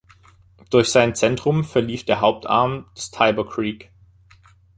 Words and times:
Durch 0.71 0.89
sein 0.91 1.13
Zentrum 1.13 1.63
verlief 1.63 2.05
der 2.05 2.21
Hauptarm 2.21 2.87
des 2.97 3.11
Tiber 3.11 3.47
Creek. 3.47 3.91